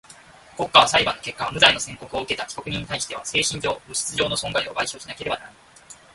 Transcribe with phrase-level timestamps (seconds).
[0.57, 5.57] 国家は裁判の結果無罪の宣告をうけた被告人にたいしては精神上、物質上の損害を賠償しなければならない。